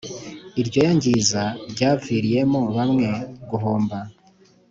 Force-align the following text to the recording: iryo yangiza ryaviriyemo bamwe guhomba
iryo 0.61 0.79
yangiza 0.87 1.41
ryaviriyemo 1.71 2.61
bamwe 2.75 3.07
guhomba 3.49 3.97